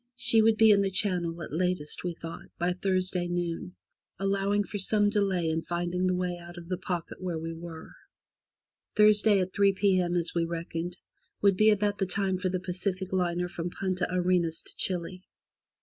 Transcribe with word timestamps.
She 0.15 0.41
would 0.41 0.57
be 0.57 0.71
in 0.71 0.81
the 0.81 0.89
channel 0.89 1.39
at 1.43 1.53
latest, 1.53 2.03
we 2.03 2.15
thought, 2.15 2.47
by 2.57 2.73
Thursday 2.73 3.27
noon, 3.27 3.75
allowing 4.17 4.63
for 4.63 4.79
some 4.79 5.11
delay 5.11 5.47
in 5.47 5.61
finding 5.61 6.07
the 6.07 6.15
way 6.15 6.39
out 6.39 6.57
of 6.57 6.69
the 6.69 6.77
pocket 6.79 7.21
where 7.21 7.37
we 7.37 7.53
were. 7.53 7.91
Thursday, 8.95 9.39
at 9.41 9.53
3 9.53 9.73
p.m., 9.73 10.15
as 10.15 10.33
we 10.33 10.43
reckoned, 10.43 10.97
would 11.43 11.55
be 11.55 11.69
about 11.69 11.99
the 11.99 12.07
time 12.07 12.39
for 12.39 12.49
the 12.49 12.59
Pacific 12.59 13.13
liner 13.13 13.47
from 13.47 13.69
Punta 13.69 14.07
Arenas 14.11 14.63
to 14.63 14.75
Chile. 14.75 15.21